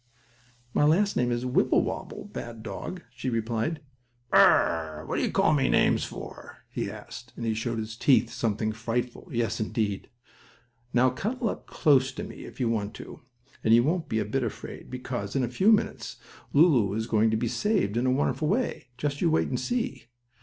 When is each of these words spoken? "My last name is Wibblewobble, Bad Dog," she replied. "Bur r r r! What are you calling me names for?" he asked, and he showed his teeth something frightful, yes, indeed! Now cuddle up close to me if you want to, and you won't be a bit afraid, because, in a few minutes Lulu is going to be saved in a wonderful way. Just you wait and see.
"My 0.73 0.83
last 0.83 1.15
name 1.15 1.31
is 1.31 1.45
Wibblewobble, 1.45 2.31
Bad 2.33 2.63
Dog," 2.63 3.03
she 3.13 3.29
replied. 3.29 3.81
"Bur 4.31 4.39
r 4.39 4.51
r 4.63 4.97
r! 5.01 5.05
What 5.05 5.19
are 5.19 5.21
you 5.21 5.29
calling 5.29 5.57
me 5.57 5.69
names 5.69 6.03
for?" 6.05 6.63
he 6.71 6.89
asked, 6.89 7.33
and 7.37 7.45
he 7.45 7.53
showed 7.53 7.77
his 7.77 7.95
teeth 7.95 8.31
something 8.33 8.71
frightful, 8.71 9.29
yes, 9.31 9.59
indeed! 9.59 10.09
Now 10.91 11.11
cuddle 11.11 11.49
up 11.51 11.67
close 11.67 12.11
to 12.13 12.23
me 12.23 12.45
if 12.45 12.59
you 12.59 12.67
want 12.67 12.95
to, 12.95 13.19
and 13.63 13.75
you 13.75 13.83
won't 13.83 14.09
be 14.09 14.17
a 14.17 14.25
bit 14.25 14.41
afraid, 14.43 14.89
because, 14.89 15.35
in 15.35 15.43
a 15.43 15.47
few 15.47 15.71
minutes 15.71 16.17
Lulu 16.51 16.95
is 16.95 17.05
going 17.05 17.29
to 17.29 17.37
be 17.37 17.47
saved 17.47 17.95
in 17.95 18.07
a 18.07 18.11
wonderful 18.11 18.47
way. 18.47 18.87
Just 18.97 19.21
you 19.21 19.29
wait 19.29 19.49
and 19.49 19.59
see. 19.59 20.07